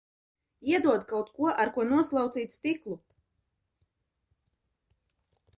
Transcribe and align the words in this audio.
Iedod 0.69 1.03
kaut 1.11 1.29
ko, 1.35 1.51
ar 1.65 1.71
ko 1.75 1.85
noslaucīt 1.91 2.57
stiklu! 2.57 2.99